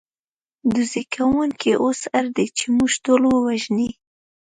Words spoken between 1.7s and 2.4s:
اوس اړ